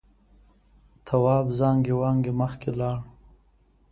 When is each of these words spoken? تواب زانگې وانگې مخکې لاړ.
تواب 1.05 1.47
زانگې 1.59 1.93
وانگې 1.99 2.31
مخکې 2.41 2.69
لاړ. 2.79 2.97